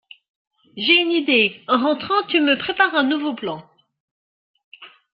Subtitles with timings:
[0.77, 1.61] J’ai une idée.
[1.67, 3.69] En rentrant, tu me prépares un nouveau plan.